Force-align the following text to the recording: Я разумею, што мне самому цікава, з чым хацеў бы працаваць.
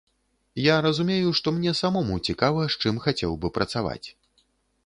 Я 0.59 0.75
разумею, 0.85 1.33
што 1.39 1.53
мне 1.57 1.73
самому 1.81 2.17
цікава, 2.33 2.61
з 2.73 2.81
чым 2.85 2.95
хацеў 3.05 3.31
бы 3.45 3.53
працаваць. 3.59 4.03